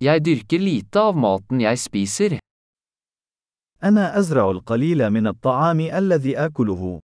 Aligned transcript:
Jeg 0.00 0.22
dyrker 0.24 0.62
lite 0.64 0.96
av 0.96 1.12
maten 1.12 1.60
jeg 1.60 1.76
spiser. 1.76 2.38
أنا 3.84 4.18
أزرع 4.18 4.50
القليل 4.50 5.10
من 5.10 5.26
الطعام 5.26 5.80
الذي 5.80 6.36
آكله. 6.36 7.00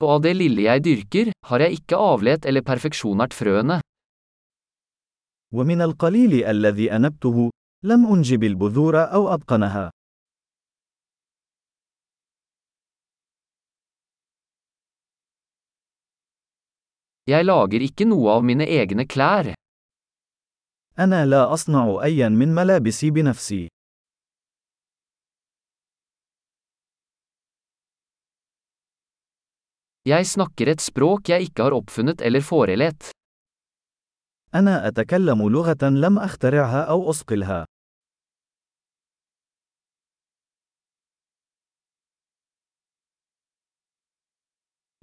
Og 0.00 0.08
av 0.10 0.22
det 0.22 0.34
lille 0.36 0.62
jeg 0.68 0.84
dyrker, 0.84 1.32
har 1.48 1.60
jeg 1.60 1.80
ikke 1.80 1.96
avlet 1.96 2.44
eller 2.44 2.60
perfeksjonert 2.60 3.32
frøene. 3.32 3.80
ومن 5.54 5.80
القليل 5.80 6.44
الذي 6.44 6.92
أنبته، 6.96 7.50
لم 7.84 8.06
أنجب 8.06 8.44
البذور 8.44 9.04
أو 9.04 9.34
أتقنها. 9.34 9.90
Jeg 17.24 17.44
lager 17.48 17.80
ikke 17.80 18.04
noe 18.04 18.34
av 18.36 18.42
mine 18.44 18.66
egne 18.68 19.06
klær. 19.08 19.54
أنا 20.98 21.26
لا 21.26 21.52
أصنع 21.52 22.02
أيا 22.02 22.28
من 22.28 22.54
ملابسي 22.54 23.10
بنفسي. 23.10 23.68
Jeg 30.04 30.26
snakker 30.26 30.68
et 30.68 30.80
språk 30.84 31.28
jeg 31.32 31.48
ikke 31.48 31.62
har 31.62 31.72
oppfunnet 31.72 32.20
eller 32.20 32.40
forelet. 32.40 33.10
أنا 34.54 34.88
أتكلم 34.88 35.48
لغة 35.48 35.82
لم 35.82 36.18
أخترعها 36.18 36.82
أو 36.82 37.10
أصقلها. 37.10 37.64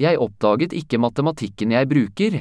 Jeg 0.02 0.18
oppdaget 0.18 0.74
ikke 0.74 0.98
matematikken 0.98 1.72
jeg 1.72 1.88
bruker. 1.88 2.40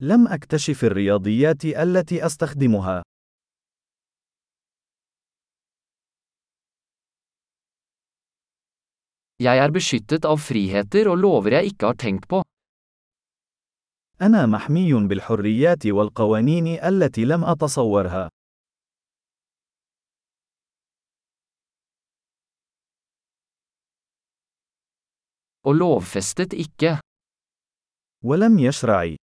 لم 0.00 0.28
أكتشف 0.28 0.84
الرياضيات 0.84 1.64
التي 1.64 2.26
أستخدمها. 2.26 3.02
Jeg 9.38 9.58
er 9.58 9.70
beskyttet 9.74 10.24
av 10.24 10.38
friheter 10.38 11.08
og 11.10 11.18
lover 11.18 11.58
jeg 11.58 11.74
ikke 11.74 11.86
har 11.86 11.96
tenkt 11.98 12.28
på. 12.28 12.42
أنا 14.22 14.46
محمي 14.46 14.92
بالحريات 15.08 15.86
والقوانين 15.86 16.66
التي 16.66 17.24
لم 17.24 17.44
أتصورها. 17.44 18.28
Og 25.64 25.74
lovfestet 25.74 26.52
ikke. 26.52 27.00
ولم 28.24 28.58
يشرع. 28.58 29.16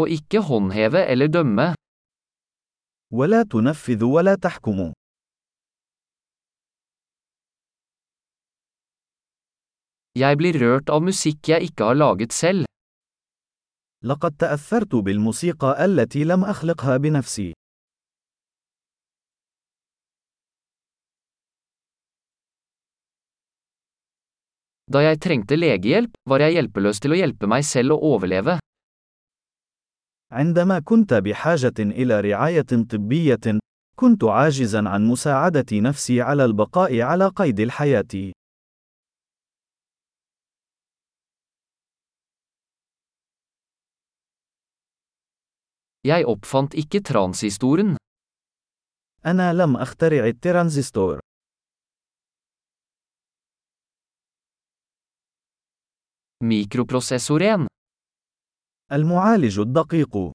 Og 0.00 0.08
ikke 0.08 0.40
håndheve 0.48 1.06
eller 1.12 1.26
dømme. 1.26 1.74
ولا 3.12 3.42
تنفذ 3.42 4.04
ولا 4.04 4.34
تحكم. 4.34 4.92
Jeg 10.14 10.38
blir 10.38 10.54
rørt 10.62 10.90
av 10.94 11.00
musikk 11.02 11.48
jeg 11.48 11.62
ikke 11.62 11.84
har 11.84 11.94
laget 11.94 12.32
selv. 12.32 12.64
لقد 14.04 14.36
تأثرت 14.36 14.94
بالموسيقى 14.94 15.84
التي 15.84 16.24
لم 16.24 16.44
أخلقها 16.44 16.96
بنفسي. 16.96 17.52
Da 24.94 25.00
jeg 25.02 25.18
trengte 25.18 25.56
legehjelp, 25.58 26.12
var 26.30 26.44
jeg 26.44 26.54
hjelpeløs 26.54 27.00
til 27.02 27.14
å 27.14 27.16
hjelpe 27.18 27.48
meg 27.50 27.64
selv 27.66 27.96
å 27.96 28.14
overleve. 28.14 28.58
عندما 30.32 30.78
كنت 30.78 31.14
بحاجة 31.14 31.74
إلى 31.78 32.20
رعاية 32.20 32.86
طبية، 32.90 33.58
كنت 33.96 34.24
عاجزا 34.24 34.88
عن 34.88 35.06
مساعدة 35.06 35.66
نفسي 35.72 36.20
على 36.20 36.44
البقاء 36.44 37.00
على 37.00 37.28
قيد 37.28 37.60
الحياة. 37.60 38.32
أنا 49.26 49.52
لم 49.52 49.76
أخترع 49.76 50.26
الترانزستور. 50.26 51.23
Mikroprosessoren. 56.44 57.66
المعالج 58.92 59.58
الدقيق. 59.60 60.32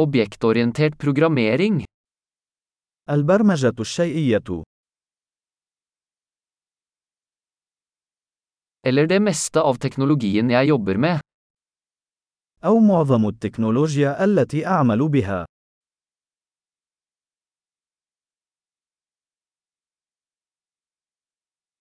Objektorientert 0.00 0.96
programmering. 0.98 1.84
البرمجة 3.10 3.74
الشيئية. 3.80 4.62
Eller 8.86 9.06
det 9.06 9.20
meste 9.20 9.60
av 9.60 9.78
teknologien 9.78 10.50
jeg 10.50 10.68
jobber 10.68 10.96
med. 10.96 11.20
أو 12.64 12.78
معظم 12.78 13.28
التكنولوجيا 13.28 14.24
التي 14.24 14.66
أعمل 14.66 15.08
بها. 15.08 15.47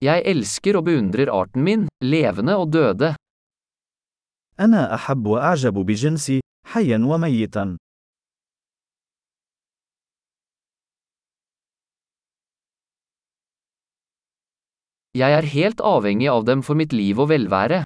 Jeg 0.06 0.22
elsker 0.30 0.78
og 0.78 0.84
beundrer 0.86 1.32
arten 1.34 1.64
min, 1.66 1.88
levende 2.06 2.54
og 2.56 2.70
døde. 2.74 3.16
أنا 4.60 4.96
أحب 4.96 5.26
وأعجب 5.26 5.74
بجنسي، 5.74 6.40
حيا 6.66 6.98
وميتا. 6.98 7.78
Jeg 15.18 15.32
er 15.34 15.46
helt 15.50 15.82
avhengig 15.82 16.30
av 16.30 16.46
dem 16.46 16.62
for 16.62 16.76
mitt 16.76 16.94
liv 16.94 17.20
og 17.20 17.30
velvære. 17.30 17.84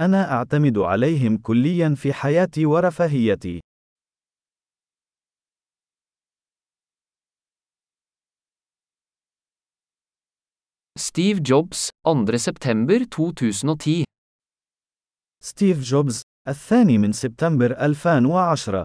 أنا 0.00 0.32
أعتمد 0.32 0.78
عليهم 0.78 1.38
كليا 1.38 1.94
في 1.94 2.12
حياتي 2.12 2.66
ورفاهيتي. 2.66 3.60
Steve 11.10 11.40
Jobs, 11.42 11.88
2. 12.06 12.38
september 12.38 13.04
2010 13.04 14.04
ستيف 15.42 15.82
جوبز، 15.82 16.22
الثاني 16.48 16.98
من 16.98 17.12
سبتمبر 17.12 17.72
2010 17.72 18.84